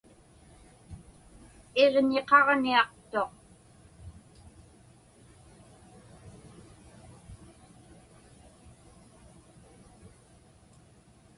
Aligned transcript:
Iġñiqaġniaqtuq. 1.83 3.33